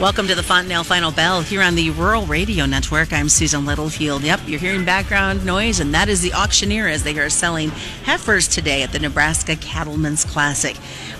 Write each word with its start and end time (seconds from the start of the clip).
Welcome 0.00 0.28
to 0.28 0.34
the 0.34 0.42
Fontanelle 0.42 0.82
Final 0.82 1.12
Bell 1.12 1.42
here 1.42 1.60
on 1.60 1.74
the 1.74 1.90
Rural 1.90 2.24
Radio 2.24 2.64
Network. 2.64 3.12
I'm 3.12 3.28
Susan 3.28 3.66
Littlefield. 3.66 4.22
Yep, 4.22 4.40
you're 4.46 4.58
hearing 4.58 4.86
background 4.86 5.44
noise, 5.44 5.78
and 5.78 5.92
that 5.92 6.08
is 6.08 6.22
the 6.22 6.32
auctioneer 6.32 6.88
as 6.88 7.02
they 7.02 7.18
are 7.18 7.28
selling 7.28 7.68
heifers 8.04 8.48
today 8.48 8.82
at 8.82 8.92
the 8.92 8.98
Nebraska 8.98 9.56
Cattlemen's 9.56 10.24
Classic. 10.24 10.74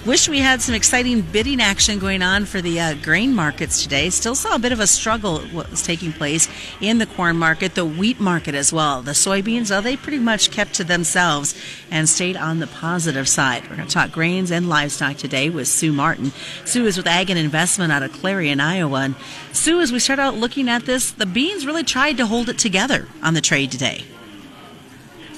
Wish 0.07 0.31
we 0.31 0.39
had 0.39 0.63
some 0.63 0.75
exciting 0.75 1.21
bidding 1.21 1.61
action 1.61 1.99
going 1.99 2.23
on 2.23 2.47
for 2.47 2.63
the 2.63 2.81
uh, 2.81 2.95
grain 2.95 3.35
markets 3.35 3.83
today. 3.83 4.09
Still 4.09 4.35
saw 4.35 4.55
a 4.55 4.59
bit 4.59 4.73
of 4.73 4.81
a 4.81 4.87
struggle 4.87 5.41
what 5.49 5.71
was 5.71 5.83
taking 5.83 6.11
place 6.11 6.49
in 6.81 6.97
the 6.97 7.05
corn 7.05 7.37
market, 7.37 7.75
the 7.75 7.85
wheat 7.85 8.19
market 8.19 8.55
as 8.55 8.73
well. 8.73 9.03
The 9.03 9.11
soybeans, 9.11 9.71
oh, 9.71 9.83
they 9.83 9.99
pretty 9.99 10.19
much 10.19 10.51
kept 10.51 10.73
to 10.77 10.85
themselves 10.85 11.55
and 11.91 12.09
stayed 12.09 12.39
on 12.39 12.61
the 12.61 12.67
positive 12.67 13.29
side. 13.29 13.65
We're 13.65 13.77
going 13.77 13.89
to 13.89 13.93
talk 13.93 14.11
grains 14.11 14.51
and 14.51 14.71
livestock 14.71 15.19
today 15.19 15.51
with 15.51 15.69
Sue 15.69 15.93
Martin. 15.93 16.33
Sue 16.65 16.87
is 16.87 16.97
with 16.97 17.07
Ag 17.07 17.29
and 17.29 17.39
Investment 17.39 17.93
out 17.93 18.03
of 18.03 18.11
Clarion, 18.11 18.59
Iowa. 18.71 19.01
And 19.01 19.15
Sue, 19.53 19.81
as 19.81 19.93
we 19.93 19.99
start 19.99 20.19
out 20.19 20.35
looking 20.35 20.69
at 20.69 20.87
this, 20.87 21.11
the 21.11 21.27
beans 21.27 21.67
really 21.67 21.85
tried 21.85 22.17
to 22.19 22.27
hold 22.27 22.49
it 22.49 22.59
together 22.59 23.09
on 23.23 23.35
the 23.35 23.41
trade 23.41 23.71
today. 23.71 24.05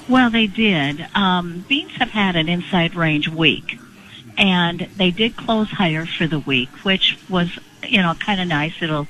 Well, 0.07 0.29
they 0.29 0.47
did. 0.47 1.07
Um, 1.15 1.65
beans 1.67 1.93
have 1.93 2.09
had 2.09 2.35
an 2.35 2.49
inside 2.49 2.95
range 2.95 3.29
week 3.29 3.79
and 4.37 4.87
they 4.97 5.11
did 5.11 5.35
close 5.35 5.69
higher 5.69 6.05
for 6.05 6.27
the 6.27 6.39
week, 6.39 6.69
which 6.83 7.17
was, 7.29 7.57
you 7.83 8.01
know, 8.01 8.13
kind 8.15 8.41
of 8.41 8.47
nice. 8.47 8.73
It'll 8.81 9.07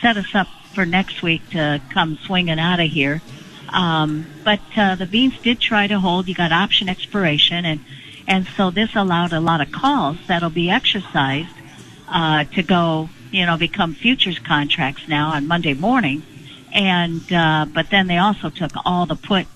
set 0.00 0.16
us 0.16 0.34
up 0.34 0.48
for 0.74 0.84
next 0.84 1.22
week 1.22 1.48
to 1.50 1.80
come 1.90 2.18
swinging 2.24 2.58
out 2.58 2.80
of 2.80 2.88
here. 2.88 3.22
Um, 3.68 4.26
but 4.44 4.60
uh, 4.76 4.94
the 4.94 5.06
beans 5.06 5.38
did 5.42 5.60
try 5.60 5.86
to 5.86 5.98
hold. 5.98 6.28
You 6.28 6.34
got 6.34 6.52
option 6.52 6.88
expiration, 6.88 7.64
and 7.64 7.80
and 8.28 8.46
so 8.56 8.70
this 8.70 8.94
allowed 8.94 9.32
a 9.32 9.40
lot 9.40 9.60
of 9.60 9.72
calls 9.72 10.18
that'll 10.26 10.50
be 10.50 10.70
exercised 10.70 11.54
uh, 12.08 12.44
to 12.44 12.62
go, 12.62 13.08
you 13.36 13.44
know, 13.44 13.58
become 13.58 13.92
futures 13.92 14.38
contracts 14.38 15.06
now 15.08 15.28
on 15.28 15.46
Monday 15.46 15.74
morning. 15.74 16.22
And 16.72 17.30
uh, 17.30 17.66
but 17.72 17.90
then 17.90 18.06
they 18.06 18.16
also 18.16 18.48
took 18.48 18.70
all 18.86 19.04
the 19.04 19.14
put 19.14 19.46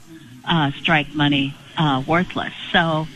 uh, 0.46 0.70
strike 0.72 1.14
money 1.14 1.54
uh, 1.78 2.02
worthless. 2.06 2.52
So 2.72 3.06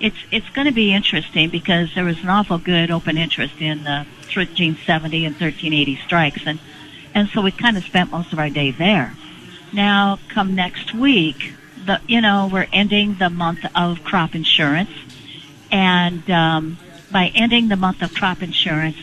it's 0.00 0.16
it's 0.30 0.48
going 0.50 0.66
to 0.66 0.72
be 0.72 0.94
interesting 0.94 1.50
because 1.50 1.94
there 1.94 2.04
was 2.04 2.22
an 2.22 2.30
awful 2.30 2.56
good 2.56 2.90
open 2.90 3.18
interest 3.18 3.60
in 3.60 3.84
the 3.84 4.06
1370 4.32 5.26
and 5.26 5.34
1380 5.34 5.96
strikes, 5.96 6.42
and 6.46 6.58
and 7.14 7.28
so 7.28 7.42
we 7.42 7.50
kind 7.52 7.76
of 7.76 7.84
spent 7.84 8.10
most 8.10 8.32
of 8.32 8.38
our 8.38 8.48
day 8.48 8.70
there. 8.70 9.14
Now, 9.74 10.18
come 10.28 10.54
next 10.54 10.94
week, 10.94 11.52
the 11.84 12.00
you 12.06 12.22
know 12.22 12.48
we're 12.50 12.68
ending 12.72 13.16
the 13.16 13.28
month 13.28 13.60
of 13.74 14.02
crop 14.04 14.34
insurance, 14.34 14.90
and 15.70 16.28
um, 16.30 16.78
by 17.12 17.30
ending 17.34 17.68
the 17.68 17.76
month 17.76 18.00
of 18.00 18.14
crop 18.14 18.42
insurance, 18.42 18.96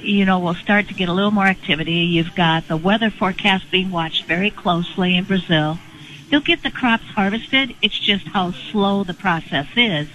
you 0.00 0.24
know 0.24 0.38
we'll 0.38 0.54
start 0.54 0.88
to 0.88 0.94
get 0.94 1.08
a 1.08 1.12
little 1.12 1.30
more 1.30 1.46
activity. 1.46 1.92
You've 1.92 2.34
got 2.34 2.68
the 2.68 2.76
weather 2.76 3.10
forecast 3.10 3.70
being 3.70 3.90
watched 3.90 4.24
very 4.24 4.50
closely 4.50 5.16
in 5.16 5.24
Brazil. 5.24 5.78
They'll 6.30 6.40
get 6.40 6.62
the 6.62 6.70
crops 6.70 7.04
harvested. 7.04 7.74
It's 7.80 7.98
just 7.98 8.26
how 8.28 8.52
slow 8.52 9.02
the 9.04 9.14
process 9.14 9.66
is 9.76 10.08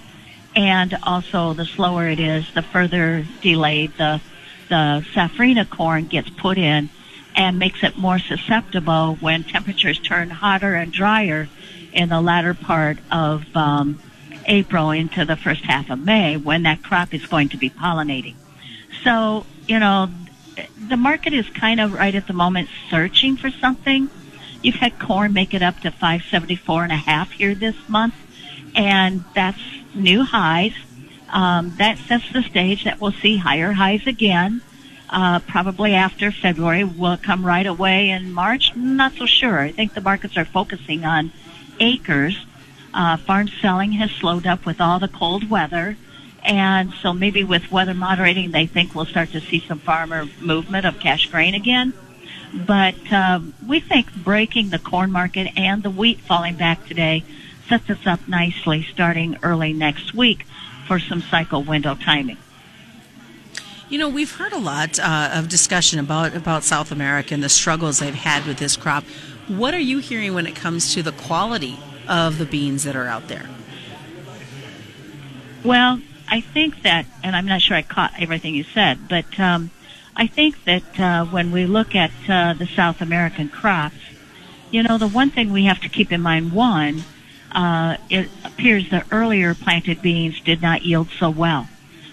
and 0.56 0.98
also 1.04 1.54
the 1.54 1.66
slower 1.66 2.08
it 2.08 2.20
is, 2.20 2.46
the 2.54 2.62
further 2.62 3.26
delayed 3.42 3.94
the 3.98 4.22
the 4.70 5.06
safrinha 5.14 5.70
corn 5.70 6.06
gets 6.08 6.30
put 6.30 6.58
in 6.58 6.90
and 7.36 7.60
makes 7.60 7.84
it 7.84 7.98
more 7.98 8.18
susceptible 8.18 9.18
when 9.20 9.44
temperatures 9.44 10.00
turn 10.00 10.30
hotter 10.30 10.76
and 10.76 10.92
drier 10.92 11.50
in 11.92 12.10
the 12.10 12.22
latter 12.22 12.54
part 12.54 12.98
of 13.12 13.44
um, 13.56 14.00
April 14.46 14.92
into 14.92 15.26
the 15.26 15.36
first 15.36 15.64
half 15.64 15.90
of 15.90 16.00
May 16.00 16.38
when 16.38 16.64
that 16.64 16.82
crop 16.82 17.14
is 17.14 17.26
going 17.26 17.50
to 17.50 17.58
be 17.58 17.70
pollinating. 17.70 18.36
So, 19.04 19.46
you 19.68 19.80
know, 19.80 20.10
the 20.88 20.98
market 20.98 21.34
is 21.34 21.50
kind 21.50 21.80
of 21.80 21.94
right 21.94 22.14
at 22.14 22.28
the 22.28 22.34
moment 22.34 22.70
searching 22.90 23.38
for 23.38 23.50
something. 23.50 24.10
You've 24.62 24.76
had 24.76 24.98
corn 25.00 25.34
make 25.34 25.54
it 25.54 25.62
up 25.62 25.80
to 25.82 25.92
574 25.92 26.84
and 26.84 26.92
a 26.92 26.98
half 26.98 27.32
here 27.32 27.54
this 27.54 27.76
month, 27.90 28.16
and 28.76 29.24
that's 29.36 29.60
new 29.94 30.24
highs. 30.24 30.74
Um, 31.30 31.74
that 31.78 31.98
sets 31.98 32.32
the 32.32 32.44
stage 32.44 32.84
that 32.84 33.02
we'll 33.02 33.12
see 33.12 33.38
higher 33.38 33.74
highs 33.74 34.06
again. 34.08 34.62
Uh, 35.10 35.40
probably 35.40 35.94
after 35.94 36.32
February 36.32 36.84
will 36.84 37.18
come 37.18 37.46
right 37.46 37.66
away 37.66 38.10
in 38.10 38.32
March. 38.32 38.76
Not 38.76 39.14
so 39.14 39.26
sure. 39.26 39.60
I 39.60 39.72
think 39.72 39.94
the 39.94 40.02
markets 40.02 40.38
are 40.38 40.46
focusing 40.46 41.06
on 41.06 41.32
acres. 41.80 42.46
Uh, 42.94 43.18
farm 43.18 43.48
selling 43.48 43.94
has 43.94 44.12
slowed 44.12 44.48
up 44.48 44.66
with 44.66 44.80
all 44.80 45.00
the 45.00 45.08
cold 45.08 45.50
weather. 45.50 45.98
And 46.46 46.94
so 47.02 47.14
maybe 47.14 47.44
with 47.44 47.72
weather 47.72 47.94
moderating, 47.94 48.52
they 48.52 48.66
think 48.66 48.94
we'll 48.94 49.06
start 49.06 49.32
to 49.32 49.40
see 49.40 49.60
some 49.60 49.80
farmer 49.80 50.26
movement 50.42 50.86
of 50.86 51.00
cash 51.00 51.30
grain 51.30 51.56
again. 51.56 51.94
But 52.54 53.12
um, 53.12 53.54
we 53.66 53.80
think 53.80 54.14
breaking 54.14 54.70
the 54.70 54.80
corn 54.80 55.12
market 55.12 55.58
and 55.58 55.82
the 55.82 55.90
wheat 55.90 56.20
falling 56.20 56.56
back 56.56 56.86
today 56.86 57.24
sets 57.68 57.90
us 57.90 58.06
up 58.06 58.28
nicely 58.28 58.84
starting 58.84 59.38
early 59.42 59.74
next 59.74 60.14
week 60.14 60.46
for 60.86 61.00
some 61.00 61.22
cycle 61.22 61.64
window 61.64 61.96
timing. 61.96 62.38
You 63.90 64.00
know, 64.00 64.10
we've 64.10 64.36
heard 64.36 64.54
a 64.54 64.60
lot 64.60 65.00
uh, 65.00 65.32
of 65.34 65.50
discussion 65.50 66.00
about 66.00 66.36
about 66.36 66.64
South 66.64 66.92
America 66.92 67.34
and 67.34 67.44
the 67.44 67.50
struggles 67.50 68.00
they've 68.00 68.14
had 68.14 68.46
with 68.46 68.58
this 68.58 68.76
crop. 68.76 69.04
What 69.48 69.74
are 69.74 69.80
you 69.80 70.00
hearing 70.00 70.34
when 70.34 70.48
it 70.48 70.56
comes 70.56 70.94
to 70.94 71.04
the 71.04 71.12
quality 71.12 71.80
of 72.08 72.38
the 72.38 72.46
beans 72.46 72.84
that 72.84 72.96
are 72.96 73.08
out 73.08 73.28
there? 73.28 73.50
Well, 75.64 76.02
I 76.34 76.42
think 76.42 76.82
that, 76.82 77.06
and 77.22 77.36
I'm 77.36 77.46
not 77.46 77.62
sure 77.62 77.78
I 77.78 77.84
caught 77.84 78.14
everything 78.18 78.56
you 78.56 78.64
said, 78.74 79.08
but 79.08 79.40
um, 79.40 79.70
I 80.16 80.26
think 80.26 80.56
that 80.66 81.00
uh, 81.00 81.26
when 81.26 81.52
we 81.52 81.68
look 81.68 81.94
at 81.94 82.10
uh, 82.28 82.56
the 82.56 82.68
South 82.76 83.02
American 83.02 83.50
crops, 83.50 84.00
you 84.72 84.82
know, 84.82 84.98
the 84.98 85.08
one 85.08 85.30
thing 85.30 85.52
we 85.52 85.66
have 85.66 85.80
to 85.82 85.90
keep 85.90 86.12
in 86.12 86.22
mind, 86.22 86.52
one, 86.52 87.06
uh, 87.52 87.98
it 88.10 88.32
appears 88.44 88.90
the 88.90 89.06
earlier 89.12 89.54
planted 89.54 90.02
beans 90.02 90.34
did 90.44 90.60
not 90.60 90.82
yield 90.82 91.08
so 91.20 91.30
well. 91.30 91.70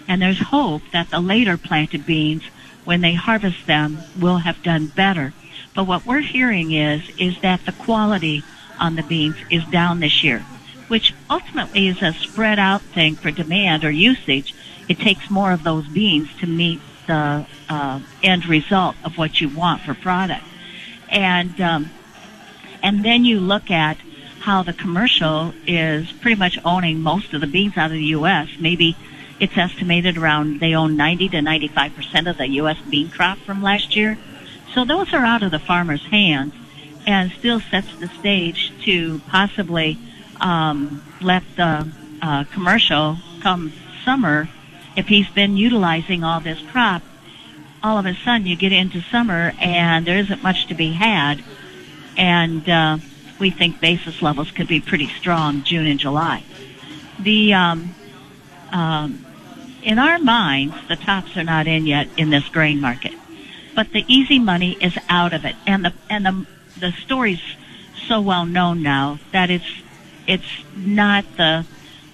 And 0.07 0.21
there's 0.21 0.39
hope 0.39 0.83
that 0.93 1.09
the 1.09 1.19
later 1.19 1.57
planted 1.57 2.05
beans, 2.05 2.43
when 2.83 3.01
they 3.01 3.15
harvest 3.15 3.65
them, 3.65 4.05
will 4.15 4.37
have 4.37 4.61
done 4.61 4.93
better. 4.95 5.33
But 5.73 5.85
what 5.85 6.05
we're 6.05 6.21
hearing 6.21 6.73
is, 6.73 7.01
is 7.17 7.33
that 7.41 7.61
the 7.65 7.71
quality 7.71 8.45
on 8.77 8.93
the 8.93 9.01
beans 9.01 9.37
is 9.49 9.65
down 9.65 9.99
this 9.99 10.23
year, 10.23 10.45
which 10.91 11.13
ultimately 11.29 11.87
is 11.87 12.01
a 12.01 12.11
spread 12.11 12.59
out 12.59 12.81
thing 12.81 13.15
for 13.15 13.31
demand 13.31 13.85
or 13.85 13.89
usage. 13.89 14.53
It 14.89 14.99
takes 14.99 15.29
more 15.29 15.53
of 15.53 15.63
those 15.63 15.87
beans 15.87 16.27
to 16.41 16.47
meet 16.47 16.81
the 17.07 17.45
uh, 17.69 18.01
end 18.21 18.45
result 18.45 18.97
of 19.05 19.17
what 19.17 19.39
you 19.39 19.47
want 19.47 19.83
for 19.83 19.93
product. 19.93 20.43
And, 21.07 21.61
um, 21.61 21.91
and 22.83 23.05
then 23.05 23.23
you 23.23 23.39
look 23.39 23.71
at 23.71 23.99
how 24.41 24.63
the 24.63 24.73
commercial 24.73 25.53
is 25.65 26.11
pretty 26.11 26.37
much 26.37 26.59
owning 26.65 26.99
most 26.99 27.33
of 27.33 27.39
the 27.39 27.47
beans 27.47 27.77
out 27.77 27.91
of 27.91 27.93
the 27.93 28.11
U.S. 28.17 28.49
Maybe 28.59 28.97
it's 29.39 29.57
estimated 29.57 30.17
around 30.17 30.59
they 30.59 30.75
own 30.75 30.97
90 30.97 31.29
to 31.29 31.41
95 31.41 31.95
percent 31.95 32.27
of 32.27 32.37
the 32.37 32.49
U.S. 32.49 32.77
bean 32.89 33.09
crop 33.09 33.37
from 33.37 33.63
last 33.63 33.95
year. 33.95 34.17
So 34.73 34.83
those 34.83 35.13
are 35.13 35.23
out 35.23 35.41
of 35.41 35.51
the 35.51 35.59
farmer's 35.59 36.05
hands, 36.07 36.53
and 37.07 37.31
still 37.31 37.61
sets 37.61 37.95
the 37.95 38.09
stage 38.09 38.73
to 38.83 39.21
possibly 39.29 39.97
um, 40.41 41.03
let 41.21 41.43
the 41.55 41.87
uh, 42.21 42.43
commercial 42.45 43.17
come 43.41 43.71
summer. 44.03 44.49
If 44.95 45.07
he's 45.07 45.29
been 45.29 45.55
utilizing 45.55 46.23
all 46.23 46.41
this 46.41 46.59
crop, 46.71 47.01
all 47.83 47.97
of 47.97 48.05
a 48.05 48.13
sudden 48.13 48.45
you 48.45 48.55
get 48.55 48.71
into 48.71 49.01
summer 49.01 49.53
and 49.59 50.05
there 50.05 50.17
isn't 50.17 50.43
much 50.43 50.67
to 50.67 50.73
be 50.73 50.91
had, 50.91 51.43
and 52.17 52.67
uh, 52.67 52.97
we 53.39 53.49
think 53.49 53.79
basis 53.79 54.21
levels 54.21 54.51
could 54.51 54.67
be 54.67 54.81
pretty 54.81 55.07
strong 55.07 55.63
June 55.63 55.87
and 55.87 55.99
July. 55.99 56.43
The 57.19 57.53
um, 57.53 57.95
um, 58.71 59.25
in 59.83 59.97
our 59.97 60.19
minds, 60.19 60.75
the 60.87 60.95
tops 60.95 61.35
are 61.37 61.43
not 61.43 61.67
in 61.67 61.85
yet 61.87 62.07
in 62.17 62.29
this 62.29 62.47
grain 62.49 62.81
market, 62.81 63.13
but 63.75 63.91
the 63.91 64.05
easy 64.07 64.39
money 64.39 64.77
is 64.79 64.97
out 65.09 65.33
of 65.33 65.45
it, 65.45 65.55
and 65.65 65.85
the 65.85 65.93
and 66.09 66.25
the 66.25 66.45
the 66.79 66.91
story's 66.91 67.41
so 68.07 68.21
well 68.21 68.45
known 68.45 68.81
now 68.81 69.19
that 69.31 69.49
it's 69.49 69.65
it's 70.27 70.63
not 70.75 71.25
the 71.37 71.65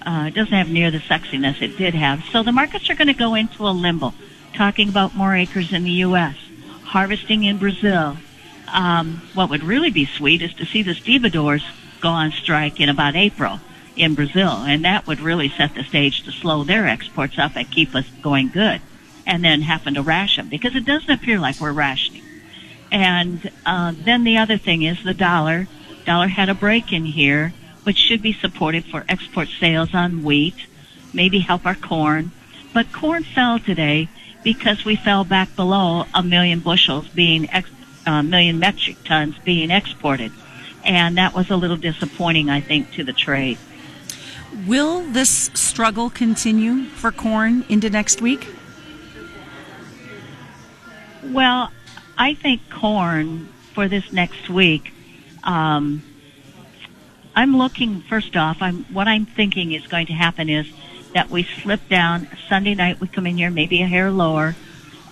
uh, 0.06 0.26
it 0.28 0.34
doesn't 0.34 0.52
have 0.52 0.70
near 0.70 0.90
the 0.90 0.98
sexiness 0.98 1.60
it 1.60 1.76
did 1.76 1.94
have. 1.94 2.24
So 2.32 2.42
the 2.42 2.52
markets 2.52 2.88
are 2.88 2.94
going 2.94 3.08
to 3.08 3.14
go 3.14 3.34
into 3.34 3.66
a 3.66 3.70
limbo. 3.70 4.14
Talking 4.54 4.88
about 4.88 5.14
more 5.14 5.34
acres 5.34 5.72
in 5.72 5.84
the 5.84 5.90
U.S., 5.90 6.36
harvesting 6.84 7.44
in 7.44 7.58
Brazil, 7.58 8.16
um, 8.72 9.20
what 9.34 9.50
would 9.50 9.62
really 9.62 9.90
be 9.90 10.06
sweet 10.06 10.40
is 10.40 10.54
to 10.54 10.64
see 10.64 10.82
the 10.82 10.94
stevedores 10.94 11.64
go 12.00 12.08
on 12.08 12.32
strike 12.32 12.80
in 12.80 12.88
about 12.88 13.16
April 13.16 13.60
in 13.96 14.14
Brazil, 14.14 14.62
and 14.62 14.84
that 14.84 15.06
would 15.06 15.20
really 15.20 15.48
set 15.48 15.74
the 15.74 15.84
stage 15.84 16.22
to 16.22 16.32
slow 16.32 16.64
their 16.64 16.86
exports 16.86 17.38
up 17.38 17.56
and 17.56 17.70
keep 17.70 17.94
us 17.94 18.06
going 18.22 18.48
good, 18.48 18.80
and 19.26 19.44
then 19.44 19.62
happen 19.62 19.94
to 19.94 20.02
ration 20.02 20.48
because 20.48 20.74
it 20.76 20.84
doesn't 20.84 21.10
appear 21.10 21.38
like 21.38 21.60
we're 21.60 21.72
rationing. 21.72 22.22
And 22.90 23.50
uh, 23.66 23.92
then 23.94 24.24
the 24.24 24.38
other 24.38 24.56
thing 24.56 24.82
is 24.82 25.02
the 25.04 25.14
dollar. 25.14 25.66
Dollar 26.06 26.28
had 26.28 26.48
a 26.48 26.54
break 26.54 26.92
in 26.92 27.04
here, 27.04 27.52
which 27.88 27.96
should 27.96 28.20
be 28.20 28.34
supported 28.34 28.84
for 28.84 29.02
export 29.08 29.48
sales 29.48 29.94
on 29.94 30.22
wheat, 30.22 30.66
maybe 31.14 31.38
help 31.38 31.64
our 31.64 31.74
corn. 31.74 32.30
But 32.74 32.92
corn 32.92 33.24
fell 33.24 33.58
today 33.58 34.10
because 34.44 34.84
we 34.84 34.94
fell 34.94 35.24
back 35.24 35.56
below 35.56 36.04
a 36.12 36.22
million 36.22 36.60
bushels 36.60 37.08
being 37.08 37.48
ex- 37.48 37.70
a 38.06 38.22
million 38.22 38.58
metric 38.58 38.98
tons 39.06 39.38
being 39.38 39.70
exported. 39.70 40.32
And 40.84 41.16
that 41.16 41.32
was 41.32 41.48
a 41.48 41.56
little 41.56 41.78
disappointing, 41.78 42.50
I 42.50 42.60
think, 42.60 42.92
to 42.92 43.04
the 43.04 43.14
trade. 43.14 43.56
Will 44.66 45.00
this 45.00 45.50
struggle 45.54 46.10
continue 46.10 46.84
for 46.84 47.10
corn 47.10 47.64
into 47.70 47.88
next 47.88 48.20
week? 48.20 48.48
Well, 51.24 51.72
I 52.18 52.34
think 52.34 52.60
corn 52.68 53.48
for 53.72 53.88
this 53.88 54.12
next 54.12 54.50
week. 54.50 54.92
Um, 55.42 56.02
I'm 57.38 57.56
looking 57.56 58.00
first 58.00 58.36
off. 58.36 58.56
I'm 58.60 58.82
what 58.92 59.06
I'm 59.06 59.24
thinking 59.24 59.70
is 59.70 59.86
going 59.86 60.06
to 60.06 60.12
happen 60.12 60.48
is 60.48 60.66
that 61.14 61.30
we 61.30 61.44
slip 61.44 61.88
down 61.88 62.26
Sunday 62.48 62.74
night. 62.74 62.98
We 62.98 63.06
come 63.06 63.28
in 63.28 63.36
here 63.36 63.48
maybe 63.48 63.80
a 63.80 63.86
hair 63.86 64.10
lower 64.10 64.56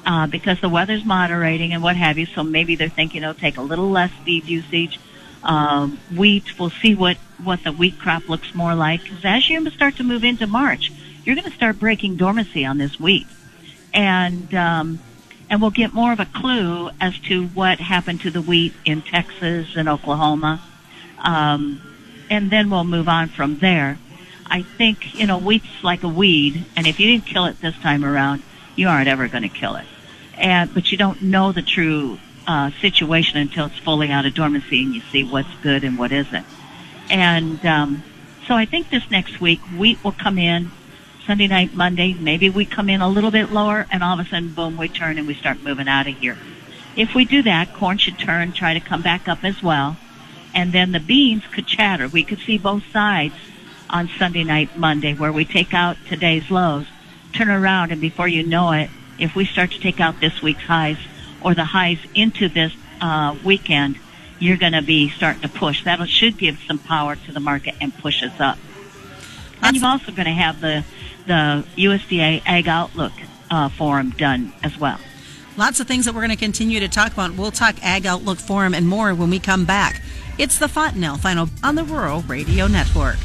uh, 0.04 0.26
because 0.26 0.60
the 0.60 0.68
weather's 0.68 1.04
moderating 1.04 1.72
and 1.72 1.84
what 1.84 1.94
have 1.94 2.18
you. 2.18 2.26
So 2.26 2.42
maybe 2.42 2.74
they're 2.74 2.88
thinking 2.88 3.22
it'll 3.22 3.34
take 3.34 3.58
a 3.58 3.62
little 3.62 3.92
less 3.92 4.10
feed 4.24 4.46
usage. 4.46 4.98
Um, 5.44 6.00
wheat, 6.16 6.58
we'll 6.58 6.70
see 6.70 6.96
what 6.96 7.16
what 7.44 7.62
the 7.62 7.70
wheat 7.70 7.96
crop 8.00 8.28
looks 8.28 8.52
more 8.56 8.74
like. 8.74 9.04
Because 9.04 9.24
as 9.24 9.48
you 9.48 9.70
start 9.70 9.94
to 9.98 10.02
move 10.02 10.24
into 10.24 10.48
March, 10.48 10.90
you're 11.24 11.36
going 11.36 11.48
to 11.48 11.56
start 11.56 11.78
breaking 11.78 12.16
dormancy 12.16 12.64
on 12.64 12.76
this 12.78 12.98
wheat, 12.98 13.28
and 13.94 14.52
um, 14.52 14.98
and 15.48 15.62
we'll 15.62 15.70
get 15.70 15.94
more 15.94 16.10
of 16.10 16.18
a 16.18 16.26
clue 16.26 16.90
as 17.00 17.16
to 17.28 17.46
what 17.46 17.78
happened 17.78 18.22
to 18.22 18.32
the 18.32 18.42
wheat 18.42 18.74
in 18.84 19.00
Texas 19.00 19.76
and 19.76 19.88
Oklahoma. 19.88 20.60
Um, 21.18 21.80
and 22.30 22.50
then 22.50 22.70
we'll 22.70 22.84
move 22.84 23.08
on 23.08 23.28
from 23.28 23.58
there. 23.58 23.98
I 24.46 24.62
think, 24.62 25.14
you 25.14 25.26
know, 25.26 25.38
wheat's 25.38 25.82
like 25.82 26.02
a 26.02 26.08
weed, 26.08 26.64
and 26.76 26.86
if 26.86 27.00
you 27.00 27.06
didn't 27.08 27.26
kill 27.26 27.46
it 27.46 27.60
this 27.60 27.76
time 27.78 28.04
around, 28.04 28.42
you 28.76 28.88
aren't 28.88 29.08
ever 29.08 29.28
going 29.28 29.42
to 29.42 29.48
kill 29.48 29.76
it. 29.76 29.86
And, 30.38 30.72
but 30.72 30.92
you 30.92 30.98
don't 30.98 31.22
know 31.22 31.52
the 31.52 31.62
true 31.62 32.18
uh, 32.46 32.70
situation 32.80 33.38
until 33.38 33.66
it's 33.66 33.78
fully 33.78 34.10
out 34.10 34.26
of 34.26 34.34
dormancy 34.34 34.82
and 34.82 34.94
you 34.94 35.00
see 35.10 35.24
what's 35.24 35.52
good 35.62 35.82
and 35.82 35.98
what 35.98 36.12
isn't. 36.12 36.46
And 37.10 37.64
um, 37.64 38.02
so 38.46 38.54
I 38.54 38.66
think 38.66 38.90
this 38.90 39.10
next 39.10 39.40
week, 39.40 39.60
wheat 39.76 40.02
will 40.04 40.12
come 40.12 40.38
in 40.38 40.70
Sunday 41.26 41.48
night, 41.48 41.74
Monday. 41.74 42.14
Maybe 42.14 42.48
we 42.50 42.64
come 42.64 42.88
in 42.88 43.00
a 43.00 43.08
little 43.08 43.32
bit 43.32 43.50
lower, 43.50 43.86
and 43.90 44.04
all 44.04 44.18
of 44.18 44.24
a 44.24 44.28
sudden, 44.28 44.52
boom, 44.52 44.76
we 44.76 44.88
turn 44.88 45.18
and 45.18 45.26
we 45.26 45.34
start 45.34 45.62
moving 45.62 45.88
out 45.88 46.06
of 46.06 46.16
here. 46.16 46.38
If 46.94 47.14
we 47.14 47.24
do 47.24 47.42
that, 47.42 47.74
corn 47.74 47.98
should 47.98 48.18
turn, 48.18 48.52
try 48.52 48.74
to 48.74 48.80
come 48.80 49.02
back 49.02 49.28
up 49.28 49.42
as 49.44 49.62
well. 49.62 49.96
And 50.56 50.72
then 50.72 50.92
the 50.92 51.00
beans 51.00 51.44
could 51.52 51.66
chatter. 51.66 52.08
We 52.08 52.24
could 52.24 52.38
see 52.38 52.56
both 52.56 52.82
sides 52.90 53.34
on 53.90 54.08
Sunday 54.18 54.42
night, 54.42 54.76
Monday, 54.76 55.12
where 55.12 55.30
we 55.30 55.44
take 55.44 55.74
out 55.74 55.98
today's 56.08 56.50
lows, 56.50 56.86
turn 57.34 57.50
around, 57.50 57.92
and 57.92 58.00
before 58.00 58.26
you 58.26 58.44
know 58.44 58.72
it, 58.72 58.88
if 59.18 59.36
we 59.36 59.44
start 59.44 59.70
to 59.72 59.78
take 59.78 60.00
out 60.00 60.18
this 60.18 60.40
week's 60.40 60.62
highs 60.62 60.96
or 61.42 61.54
the 61.54 61.64
highs 61.64 61.98
into 62.14 62.48
this 62.48 62.72
uh, 63.02 63.36
weekend, 63.44 63.98
you're 64.38 64.56
going 64.56 64.72
to 64.72 64.82
be 64.82 65.10
starting 65.10 65.42
to 65.42 65.48
push. 65.48 65.84
That 65.84 66.04
should 66.08 66.38
give 66.38 66.58
some 66.66 66.78
power 66.78 67.16
to 67.16 67.32
the 67.32 67.40
market 67.40 67.74
and 67.80 67.96
push 67.98 68.22
us 68.22 68.40
up. 68.40 68.58
And 69.62 69.76
you're 69.76 69.86
also 69.86 70.10
going 70.10 70.26
to 70.26 70.32
have 70.32 70.60
the 70.60 70.84
the 71.26 71.66
USDA 71.76 72.42
Ag 72.46 72.68
Outlook 72.68 73.12
uh, 73.50 73.68
Forum 73.68 74.10
done 74.10 74.52
as 74.62 74.78
well. 74.78 74.98
Lots 75.56 75.80
of 75.80 75.88
things 75.88 76.04
that 76.04 76.14
we're 76.14 76.20
going 76.20 76.30
to 76.30 76.36
continue 76.36 76.80
to 76.80 76.88
talk 76.88 77.12
about. 77.12 77.34
We'll 77.34 77.50
talk 77.50 77.74
Ag 77.82 78.06
Outlook 78.06 78.38
Forum 78.38 78.74
and 78.74 78.86
more 78.86 79.14
when 79.14 79.28
we 79.30 79.38
come 79.38 79.64
back. 79.64 80.02
It's 80.38 80.58
the 80.58 80.68
Fontanelle 80.68 81.16
Final 81.16 81.48
on 81.64 81.76
the 81.76 81.84
Rural 81.84 82.20
Radio 82.22 82.66
Network. 82.66 83.16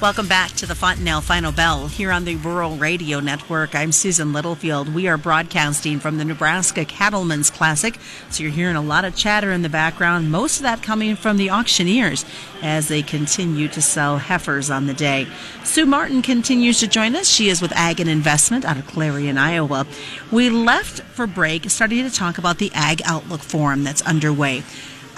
Welcome 0.00 0.28
back 0.28 0.52
to 0.52 0.64
the 0.64 0.74
Fontanelle 0.74 1.20
Final 1.20 1.52
Bell 1.52 1.86
here 1.86 2.10
on 2.10 2.24
the 2.24 2.36
Rural 2.36 2.74
Radio 2.76 3.20
Network. 3.20 3.74
I'm 3.74 3.92
Susan 3.92 4.32
Littlefield. 4.32 4.94
We 4.94 5.08
are 5.08 5.18
broadcasting 5.18 6.00
from 6.00 6.16
the 6.16 6.24
Nebraska 6.24 6.86
Cattlemen's 6.86 7.50
Classic, 7.50 7.98
so 8.30 8.42
you're 8.42 8.50
hearing 8.50 8.76
a 8.76 8.80
lot 8.80 9.04
of 9.04 9.14
chatter 9.14 9.52
in 9.52 9.60
the 9.60 9.68
background, 9.68 10.30
most 10.30 10.56
of 10.56 10.62
that 10.62 10.82
coming 10.82 11.16
from 11.16 11.36
the 11.36 11.50
auctioneers 11.50 12.24
as 12.62 12.88
they 12.88 13.02
continue 13.02 13.68
to 13.68 13.82
sell 13.82 14.16
heifers 14.16 14.70
on 14.70 14.86
the 14.86 14.94
day. 14.94 15.26
Sue 15.64 15.84
Martin 15.84 16.22
continues 16.22 16.80
to 16.80 16.86
join 16.86 17.14
us. 17.14 17.28
She 17.28 17.50
is 17.50 17.60
with 17.60 17.72
Ag 17.72 18.00
and 18.00 18.08
Investment 18.08 18.64
out 18.64 18.78
of 18.78 18.86
Clarion, 18.86 19.36
Iowa. 19.36 19.86
We 20.32 20.48
left 20.48 21.02
for 21.02 21.26
break 21.26 21.68
starting 21.68 22.08
to 22.08 22.10
talk 22.10 22.38
about 22.38 22.56
the 22.56 22.72
Ag 22.72 23.02
Outlook 23.04 23.42
Forum 23.42 23.84
that's 23.84 24.00
underway. 24.00 24.62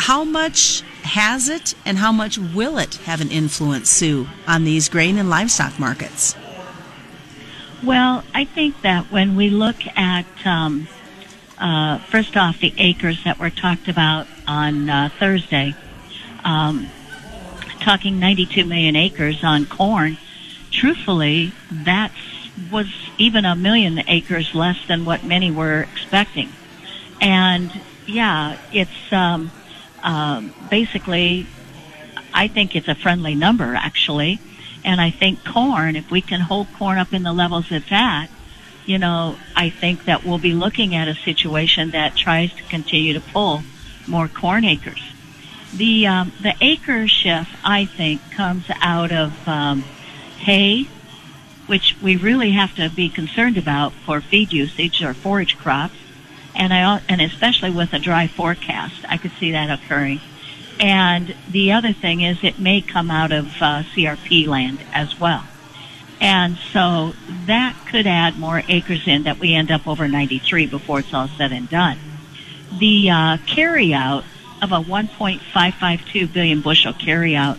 How 0.07 0.25
much 0.25 0.83
has 1.05 1.49
it 1.49 1.77
and 1.87 1.97
how 1.97 2.11
much 2.11 2.37
will 2.37 2.77
it 2.77 2.97
have 3.05 3.21
an 3.21 3.31
influence, 3.31 3.89
Sue, 3.89 4.27
on 4.49 4.65
these 4.65 4.89
grain 4.89 5.17
and 5.17 5.31
livestock 5.31 5.79
markets? 5.79 6.35
Well, 7.85 8.25
I 8.35 8.45
think 8.45 8.83
that 8.83 9.13
when 9.13 9.37
we 9.37 9.49
look 9.49 9.77
at, 9.97 10.27
um, 10.45 10.89
uh, 11.57 11.99
first 11.99 12.37
off, 12.37 12.59
the 12.59 12.75
acres 12.79 13.23
that 13.23 13.39
were 13.39 13.49
talked 13.49 13.87
about 13.87 14.27
on 14.45 14.91
uh, 14.91 15.09
Thursday, 15.21 15.77
um, 16.43 16.89
talking 17.79 18.19
92 18.19 18.65
million 18.65 18.97
acres 18.97 19.45
on 19.45 19.67
corn, 19.67 20.19
truthfully, 20.73 21.53
that 21.71 22.11
was 22.73 22.89
even 23.19 23.45
a 23.45 23.55
million 23.55 24.03
acres 24.09 24.53
less 24.53 24.85
than 24.89 25.05
what 25.05 25.23
many 25.23 25.53
were 25.53 25.87
expecting. 25.93 26.49
And 27.21 27.71
yeah, 28.05 28.59
it's, 28.73 29.13
um, 29.13 29.53
um, 30.03 30.55
basically, 30.71 31.47
I 32.33 32.49
think 32.49 32.75
it's 32.75 32.89
a 32.89 32.95
friendly 32.95 33.35
number 33.35 33.75
actually, 33.75 34.41
and 34.85 35.01
I 35.01 35.11
think 35.11 35.45
corn. 35.45 35.97
If 35.97 36.11
we 36.11 36.21
can 36.21 36.41
hold 36.41 36.67
corn 36.75 36.99
up 36.99 37.13
in 37.13 37.23
the 37.23 37.33
levels 37.33 37.67
it's 37.71 37.91
at, 37.91 38.27
you 38.85 38.99
know, 38.99 39.37
I 39.55 39.71
think 39.71 40.07
that 40.07 40.25
we'll 40.25 40.39
be 40.39 40.55
looking 40.55 40.95
at 40.95 41.09
a 41.09 41.15
situation 41.15 41.91
that 41.91 42.17
tries 42.17 42.53
to 42.55 42.63
continue 42.65 43.13
to 43.15 43.21
pull 43.21 43.63
more 44.07 44.29
corn 44.29 44.65
acres. 44.65 45.01
The 45.75 46.07
um, 46.07 46.33
the 46.41 46.55
acre 46.61 47.07
shift, 47.09 47.51
I 47.65 47.87
think, 47.87 48.21
comes 48.33 48.65
out 48.81 49.13
of 49.13 49.49
um, 49.49 49.83
hay, 50.39 50.89
which 51.67 51.97
we 52.03 52.17
really 52.17 52.51
have 52.53 52.75
to 52.77 52.91
be 52.91 53.09
concerned 53.09 53.57
about 53.57 53.93
for 53.93 54.21
feed 54.21 54.53
usage 54.53 55.03
or 55.03 55.15
forage 55.15 55.57
crops 55.57 55.97
and 56.55 56.73
I 56.73 57.01
and 57.09 57.21
especially 57.21 57.71
with 57.71 57.93
a 57.93 57.99
dry 57.99 58.27
forecast, 58.27 59.05
I 59.09 59.17
could 59.17 59.33
see 59.33 59.53
that 59.53 59.71
occurring. 59.71 60.21
And 60.81 61.35
the 61.49 61.73
other 61.73 61.93
thing 61.93 62.23
is, 62.23 62.43
it 62.43 62.59
may 62.59 62.81
come 62.81 63.11
out 63.11 63.31
of 63.31 63.47
uh, 63.61 63.83
CRP 63.95 64.47
land 64.47 64.81
as 64.93 65.19
well, 65.19 65.45
and 66.21 66.57
so 66.73 67.15
that 67.47 67.77
could 67.91 68.07
add 68.07 68.39
more 68.39 68.63
acres 68.69 69.07
in 69.07 69.25
that 69.25 69.39
we 69.39 69.55
end 69.55 69.71
up 69.71 69.87
over 69.87 70.09
93 70.09 70.67
before 70.67 71.01
it's 71.01 71.13
all 71.13 71.29
said 71.29 71.53
and 71.53 71.69
done. 71.69 71.99
The 72.79 73.11
uh, 73.11 73.37
carryout 73.47 74.25
of 74.63 74.73
a 74.73 74.81
1.552 74.81 76.33
billion 76.33 76.61
bushel 76.61 76.93
carryout, 76.93 77.59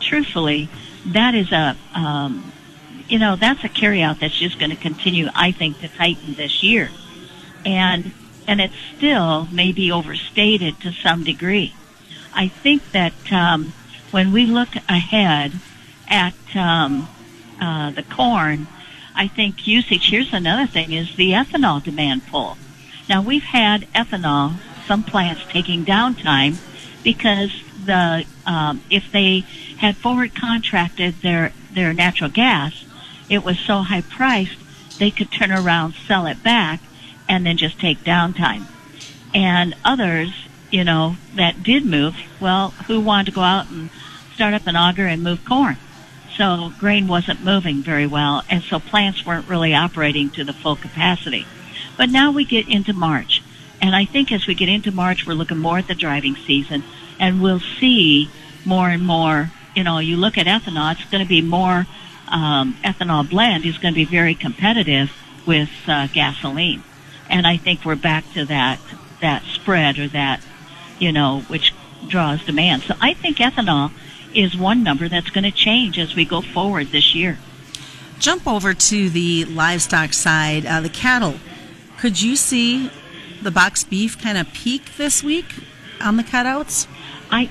truthfully, 0.00 0.68
that 1.06 1.34
is 1.34 1.52
a 1.52 1.76
um, 1.94 2.52
you 3.08 3.18
know 3.18 3.36
that's 3.36 3.64
a 3.64 3.68
carryout 3.68 4.20
that's 4.20 4.36
just 4.36 4.58
going 4.58 4.70
to 4.70 4.76
continue, 4.76 5.28
I 5.34 5.52
think, 5.52 5.80
to 5.80 5.88
tighten 5.88 6.34
this 6.34 6.62
year. 6.62 6.90
And 7.64 8.12
and 8.48 8.62
it 8.62 8.72
still 8.96 9.46
may 9.52 9.70
be 9.70 9.92
overstated 9.92 10.80
to 10.80 10.90
some 10.90 11.22
degree. 11.22 11.74
I 12.34 12.48
think 12.48 12.92
that 12.92 13.12
um, 13.30 13.74
when 14.10 14.32
we 14.32 14.46
look 14.46 14.74
ahead 14.88 15.52
at 16.08 16.34
um, 16.56 17.08
uh, 17.60 17.90
the 17.90 18.02
corn, 18.02 18.66
I 19.14 19.28
think 19.28 19.66
usage. 19.66 20.10
Here's 20.10 20.32
another 20.32 20.66
thing: 20.66 20.92
is 20.92 21.14
the 21.14 21.32
ethanol 21.32 21.82
demand 21.84 22.26
pull. 22.26 22.56
Now 23.08 23.20
we've 23.20 23.44
had 23.44 23.82
ethanol, 23.92 24.54
some 24.86 25.02
plants 25.02 25.42
taking 25.50 25.84
downtime 25.84 26.56
because 27.04 27.50
the 27.84 28.24
um, 28.46 28.82
if 28.90 29.12
they 29.12 29.40
had 29.76 29.96
forward 29.96 30.34
contracted 30.34 31.20
their 31.20 31.52
their 31.70 31.92
natural 31.92 32.30
gas, 32.30 32.84
it 33.28 33.44
was 33.44 33.58
so 33.58 33.82
high 33.82 34.00
priced 34.00 34.58
they 34.98 35.10
could 35.10 35.30
turn 35.30 35.52
around 35.52 35.94
sell 36.06 36.26
it 36.26 36.42
back 36.42 36.80
and 37.28 37.44
then 37.44 37.56
just 37.56 37.78
take 37.78 37.98
downtime. 38.04 38.64
And 39.34 39.74
others, 39.84 40.32
you 40.70 40.84
know, 40.84 41.16
that 41.34 41.62
did 41.62 41.84
move, 41.84 42.16
well, 42.40 42.70
who 42.86 43.00
wanted 43.00 43.26
to 43.26 43.32
go 43.32 43.42
out 43.42 43.70
and 43.70 43.90
start 44.34 44.54
up 44.54 44.66
an 44.66 44.76
auger 44.76 45.06
and 45.06 45.22
move 45.22 45.44
corn? 45.44 45.76
So 46.36 46.72
grain 46.78 47.08
wasn't 47.08 47.44
moving 47.44 47.82
very 47.82 48.06
well, 48.06 48.42
and 48.48 48.62
so 48.62 48.78
plants 48.78 49.26
weren't 49.26 49.48
really 49.48 49.74
operating 49.74 50.30
to 50.30 50.44
the 50.44 50.52
full 50.52 50.76
capacity. 50.76 51.46
But 51.96 52.10
now 52.10 52.30
we 52.30 52.44
get 52.44 52.68
into 52.68 52.92
March, 52.92 53.42
and 53.82 53.94
I 53.94 54.04
think 54.04 54.30
as 54.30 54.46
we 54.46 54.54
get 54.54 54.68
into 54.68 54.92
March, 54.92 55.26
we're 55.26 55.34
looking 55.34 55.58
more 55.58 55.78
at 55.78 55.88
the 55.88 55.96
driving 55.96 56.36
season, 56.36 56.84
and 57.18 57.42
we'll 57.42 57.60
see 57.60 58.30
more 58.64 58.88
and 58.88 59.04
more. 59.04 59.50
You 59.74 59.82
know, 59.82 59.98
you 59.98 60.16
look 60.16 60.38
at 60.38 60.46
ethanol; 60.46 60.92
it's 60.92 61.10
going 61.10 61.24
to 61.24 61.28
be 61.28 61.42
more 61.42 61.86
um, 62.28 62.76
ethanol 62.84 63.28
blend 63.28 63.64
is 63.64 63.78
going 63.78 63.94
to 63.94 63.98
be 63.98 64.04
very 64.04 64.34
competitive 64.34 65.10
with 65.44 65.70
uh, 65.88 66.06
gasoline 66.12 66.84
and 67.28 67.46
I 67.46 67.56
think 67.56 67.84
we're 67.84 67.96
back 67.96 68.24
to 68.34 68.44
that 68.46 68.78
that 69.20 69.42
spread 69.44 69.98
or 69.98 70.08
that 70.08 70.40
you 70.98 71.12
know 71.12 71.40
which 71.48 71.74
draws 72.06 72.44
demand. 72.44 72.82
So 72.82 72.94
I 73.00 73.14
think 73.14 73.38
ethanol 73.38 73.92
is 74.34 74.56
one 74.56 74.82
number 74.82 75.08
that's 75.08 75.30
going 75.30 75.44
to 75.44 75.50
change 75.50 75.98
as 75.98 76.14
we 76.14 76.24
go 76.24 76.40
forward 76.40 76.88
this 76.88 77.14
year. 77.14 77.38
Jump 78.18 78.46
over 78.46 78.74
to 78.74 79.10
the 79.10 79.44
livestock 79.46 80.12
side, 80.12 80.66
uh, 80.66 80.80
the 80.80 80.88
cattle. 80.88 81.34
Could 81.98 82.20
you 82.20 82.36
see 82.36 82.90
the 83.42 83.50
box 83.50 83.84
beef 83.84 84.20
kind 84.20 84.36
of 84.36 84.52
peak 84.52 84.96
this 84.96 85.22
week 85.22 85.54
on 86.00 86.16
the 86.16 86.22
cutouts? 86.22 86.86
I 87.30 87.48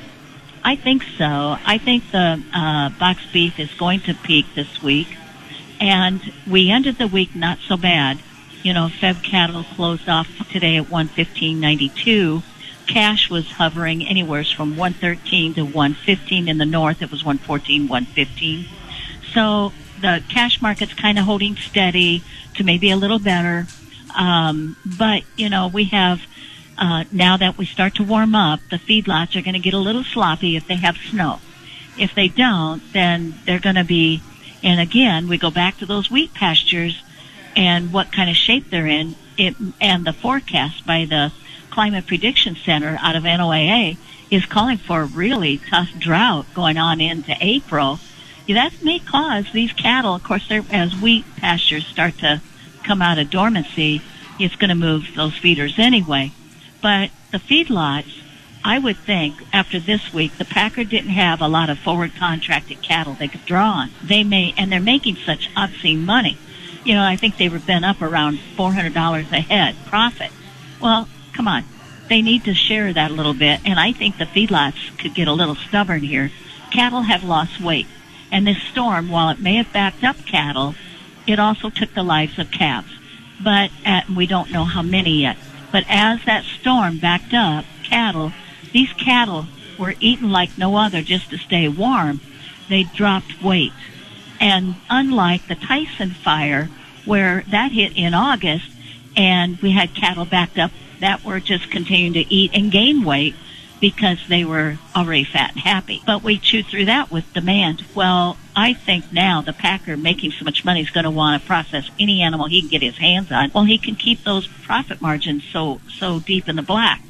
I 0.63 0.75
think 0.75 1.03
so. 1.17 1.57
I 1.65 1.77
think 1.77 2.11
the 2.11 2.43
uh, 2.53 2.89
box 2.99 3.21
beef 3.31 3.59
is 3.59 3.73
going 3.75 4.01
to 4.01 4.13
peak 4.13 4.45
this 4.55 4.81
week, 4.81 5.07
and 5.79 6.21
we 6.45 6.69
ended 6.69 6.97
the 6.97 7.07
week 7.07 7.35
not 7.35 7.59
so 7.59 7.77
bad. 7.77 8.19
You 8.63 8.73
know, 8.73 8.87
Feb 8.87 9.23
cattle 9.23 9.63
closed 9.75 10.09
off 10.09 10.27
today 10.49 10.77
at 10.77 10.85
115.92. 10.85 12.43
Cash 12.87 13.29
was 13.29 13.51
hovering 13.51 14.07
anywhere 14.07 14.43
from 14.43 14.77
113 14.77 15.53
to 15.55 15.63
115 15.63 16.47
in 16.47 16.57
the 16.57 16.65
north. 16.65 17.01
It 17.01 17.11
was 17.11 17.23
114, 17.23 17.87
115. 17.87 18.65
So 19.33 19.73
the 20.01 20.23
cash 20.29 20.61
market's 20.61 20.93
kind 20.93 21.19
of 21.19 21.25
holding 21.25 21.55
steady 21.55 22.23
to 22.55 22.63
maybe 22.63 22.89
a 22.89 22.95
little 22.95 23.19
better. 23.19 23.67
Um, 24.17 24.77
but 24.85 25.23
you 25.35 25.49
know, 25.49 25.67
we 25.67 25.85
have 25.85 26.21
uh, 26.77 27.05
now 27.11 27.37
that 27.37 27.57
we 27.57 27.65
start 27.65 27.95
to 27.95 28.03
warm 28.03 28.35
up, 28.35 28.59
the 28.69 28.77
feedlots 28.77 29.35
are 29.35 29.41
going 29.41 29.53
to 29.53 29.59
get 29.59 29.73
a 29.73 29.79
little 29.79 30.03
sloppy 30.03 30.55
if 30.55 30.67
they 30.67 30.75
have 30.75 30.97
snow. 30.97 31.39
If 31.97 32.13
they 32.13 32.27
don't, 32.27 32.81
then 32.93 33.35
they're 33.45 33.59
going 33.59 33.75
to 33.75 33.83
be. 33.83 34.21
And 34.63 34.79
again, 34.79 35.27
we 35.27 35.37
go 35.37 35.51
back 35.51 35.77
to 35.77 35.85
those 35.85 36.11
wheat 36.11 36.33
pastures 36.33 37.01
and 37.57 37.91
what 37.91 38.13
kind 38.13 38.29
of 38.29 38.35
shape 38.35 38.69
they're 38.69 38.87
in. 38.87 39.15
It, 39.37 39.55
and 39.81 40.05
the 40.05 40.13
forecast 40.13 40.85
by 40.85 41.05
the 41.05 41.33
Climate 41.71 42.07
Prediction 42.07 42.55
Center 42.55 42.97
out 43.01 43.15
of 43.15 43.23
NOAA 43.23 43.97
is 44.31 44.45
calling 44.45 44.77
for 44.77 45.01
a 45.01 45.05
really 45.05 45.59
tough 45.69 45.89
drought 45.99 46.45
going 46.53 46.77
on 46.77 47.01
into 47.01 47.35
April. 47.41 47.99
That 48.47 48.83
may 48.83 48.99
cause 48.99 49.51
these 49.51 49.73
cattle, 49.73 50.15
of 50.15 50.23
course, 50.23 50.49
as 50.49 50.95
wheat 50.95 51.25
pastures 51.37 51.85
start 51.85 52.19
to 52.19 52.41
come 52.83 53.01
out 53.01 53.19
of 53.19 53.29
dormancy, 53.29 54.01
it's 54.39 54.55
going 54.55 54.69
to 54.69 54.75
move 54.75 55.09
those 55.15 55.37
feeders 55.37 55.77
anyway. 55.77 56.31
But 56.81 57.11
the 57.31 57.39
feedlots, 57.39 58.21
I 58.63 58.79
would 58.79 58.97
think 58.97 59.35
after 59.51 59.79
this 59.79 60.13
week, 60.13 60.37
the 60.37 60.45
Packer 60.45 60.83
didn't 60.83 61.11
have 61.11 61.41
a 61.41 61.47
lot 61.47 61.69
of 61.69 61.79
forward 61.79 62.13
contracted 62.15 62.81
cattle 62.81 63.13
they 63.13 63.27
could 63.27 63.45
draw 63.45 63.71
on. 63.71 63.91
They 64.03 64.23
may, 64.23 64.53
and 64.57 64.71
they're 64.71 64.79
making 64.79 65.17
such 65.17 65.49
obscene 65.55 66.05
money. 66.05 66.37
You 66.87 66.93
know, 66.93 67.03
I 67.03 67.17
think 67.17 67.35
they 67.35 67.49
were 67.49 67.59
been 67.59 67.83
up 67.83 68.01
around 68.01 68.39
$400 68.55 69.31
a 69.33 69.41
head 69.41 69.75
profit. 69.87 70.31
Well, 70.81 71.09
come 71.33 71.45
on. 71.45 71.65
They 72.07 72.21
need 72.21 72.45
to 72.45 72.53
share 72.53 72.93
that 72.93 73.11
a 73.11 73.13
little 73.13 73.33
bit, 73.33 73.59
and 73.65 73.77
I 73.77 73.91
think 73.91 74.17
the 74.17 74.23
feedlots 74.23 74.97
could 74.97 75.13
get 75.13 75.27
a 75.27 75.33
little 75.33 75.55
stubborn 75.55 75.99
here. 75.99 76.31
Cattle 76.71 77.01
have 77.01 77.25
lost 77.25 77.59
weight, 77.59 77.87
and 78.31 78.47
this 78.47 78.63
storm, 78.71 79.09
while 79.09 79.27
it 79.27 79.41
may 79.41 79.55
have 79.55 79.73
backed 79.73 80.05
up 80.05 80.25
cattle, 80.25 80.75
it 81.27 81.39
also 81.39 81.69
took 81.69 81.93
the 81.93 82.03
lives 82.03 82.39
of 82.39 82.51
calves. 82.51 82.97
But 83.43 83.69
at, 83.83 84.09
we 84.09 84.25
don't 84.25 84.53
know 84.53 84.63
how 84.63 84.81
many 84.81 85.23
yet. 85.23 85.35
But 85.73 85.83
as 85.89 86.23
that 86.23 86.45
storm 86.45 86.99
backed 86.99 87.33
up 87.33 87.65
cattle, 87.83 88.31
these 88.71 88.93
cattle 88.93 89.47
were 89.77 89.95
eaten 89.99 90.31
like 90.31 90.57
no 90.57 90.77
other 90.77 91.01
just 91.01 91.31
to 91.31 91.37
stay 91.37 91.67
warm. 91.67 92.21
They 92.69 92.83
dropped 92.83 93.43
weight. 93.43 93.73
And 94.39 94.75
unlike 94.89 95.47
the 95.47 95.55
Tyson 95.55 96.11
fire, 96.11 96.69
where 97.05 97.43
that 97.49 97.71
hit 97.71 97.95
in 97.95 98.13
August, 98.13 98.69
and 99.15 99.57
we 99.61 99.71
had 99.71 99.95
cattle 99.95 100.25
backed 100.25 100.59
up 100.59 100.71
that 100.99 101.23
were 101.23 101.39
just 101.39 101.71
continuing 101.71 102.13
to 102.13 102.33
eat 102.33 102.51
and 102.53 102.71
gain 102.71 103.03
weight 103.03 103.35
because 103.79 104.19
they 104.27 104.43
were 104.43 104.77
already 104.95 105.23
fat 105.23 105.51
and 105.51 105.59
happy. 105.59 106.01
But 106.05 106.23
we 106.23 106.37
chewed 106.37 106.65
through 106.65 106.85
that 106.85 107.11
with 107.11 107.31
demand. 107.33 107.83
Well, 107.93 108.37
I 108.55 108.73
think 108.73 109.11
now 109.11 109.41
the 109.41 109.53
packer 109.53 109.95
making 109.95 110.31
so 110.31 110.45
much 110.45 110.65
money 110.65 110.81
is 110.81 110.89
going 110.89 111.03
to 111.03 111.11
want 111.11 111.39
to 111.39 111.47
process 111.47 111.89
any 111.99 112.21
animal 112.21 112.47
he 112.47 112.61
can 112.61 112.69
get 112.69 112.81
his 112.81 112.97
hands 112.97 113.31
on. 113.31 113.51
Well, 113.53 113.65
he 113.65 113.77
can 113.77 113.95
keep 113.95 114.23
those 114.23 114.47
profit 114.47 115.01
margins 115.01 115.43
so 115.51 115.79
so 115.99 116.19
deep 116.19 116.49
in 116.49 116.55
the 116.55 116.63
black. 116.63 117.01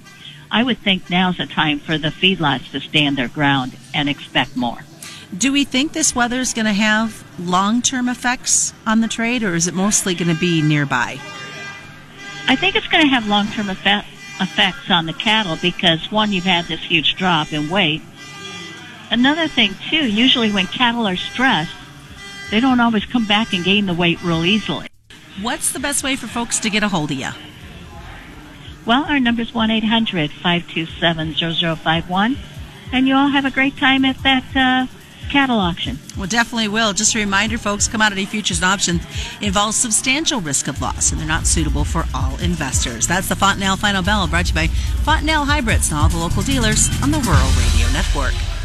I 0.51 0.63
would 0.63 0.77
think 0.77 1.09
now's 1.09 1.37
the 1.37 1.45
time 1.45 1.79
for 1.79 1.97
the 1.97 2.09
feedlots 2.09 2.71
to 2.71 2.79
stand 2.79 3.17
their 3.17 3.27
ground 3.27 3.77
and 3.93 4.07
expect 4.07 4.55
more. 4.55 4.79
Do 5.35 5.51
we 5.51 5.65
think 5.65 5.91
this 5.91 6.15
weather 6.15 6.39
is 6.39 6.53
going 6.53 6.67
to 6.67 6.73
have 6.73 7.25
long-term 7.39 8.07
effects 8.07 8.71
on 8.85 9.01
the 9.01 9.09
trade, 9.09 9.43
or 9.43 9.55
is 9.55 9.67
it 9.67 9.73
mostly 9.73 10.15
going 10.15 10.33
to 10.33 10.39
be 10.39 10.61
nearby? 10.61 11.19
I 12.47 12.55
think 12.55 12.77
it's 12.77 12.87
going 12.87 13.03
to 13.03 13.09
have 13.09 13.27
long-term 13.27 13.69
effect, 13.69 14.07
effects 14.39 14.89
on 14.89 15.05
the 15.05 15.11
cattle 15.11 15.57
because 15.61 16.09
one, 16.11 16.31
you've 16.31 16.45
had 16.45 16.63
this 16.65 16.79
huge 16.79 17.15
drop 17.15 17.51
in 17.51 17.69
weight. 17.69 18.01
Another 19.11 19.49
thing 19.49 19.75
too, 19.89 20.09
usually 20.09 20.49
when 20.51 20.67
cattle 20.67 21.05
are 21.05 21.17
stressed, 21.17 21.75
they 22.49 22.61
don't 22.61 22.79
always 22.79 23.03
come 23.05 23.27
back 23.27 23.51
and 23.53 23.65
gain 23.65 23.85
the 23.85 23.93
weight 23.93 24.23
real 24.23 24.45
easily. 24.45 24.87
What's 25.41 25.73
the 25.73 25.79
best 25.79 26.03
way 26.03 26.15
for 26.15 26.27
folks 26.27 26.57
to 26.59 26.69
get 26.69 26.83
a 26.83 26.87
hold 26.87 27.11
of 27.11 27.17
you? 27.17 27.31
Well, 28.85 29.03
our 29.03 29.19
number 29.19 29.41
is 29.41 29.51
1-800-527-0051. 29.51 32.37
And 32.93 33.05
you 33.05 33.15
all 33.15 33.27
have 33.27 33.43
a 33.43 33.51
great 33.51 33.75
time 33.75 34.05
at 34.05 34.23
that 34.23 34.45
uh, 34.55 34.87
cattle 35.29 35.59
auction. 35.59 35.99
Well, 36.17 36.27
definitely 36.27 36.67
will. 36.67 36.93
Just 36.93 37.15
a 37.15 37.19
reminder, 37.19 37.57
folks, 37.57 37.87
commodity 37.87 38.25
futures 38.25 38.59
and 38.59 38.65
options 38.65 39.01
involve 39.41 39.75
substantial 39.75 40.41
risk 40.41 40.67
of 40.67 40.81
loss, 40.81 41.11
and 41.11 41.19
they're 41.19 41.27
not 41.27 41.45
suitable 41.45 41.83
for 41.83 42.05
all 42.13 42.37
investors. 42.39 43.07
That's 43.07 43.29
the 43.29 43.35
Fontanelle 43.35 43.77
Final 43.77 44.03
Bell 44.03 44.27
brought 44.27 44.47
to 44.47 44.51
you 44.51 44.55
by 44.55 44.67
Fontanelle 45.03 45.45
Hybrids 45.45 45.91
and 45.91 45.99
all 45.99 46.09
the 46.09 46.17
local 46.17 46.41
dealers 46.41 46.89
on 47.03 47.11
the 47.11 47.19
Rural 47.19 47.51
Radio 47.57 47.87
Network. 47.93 48.56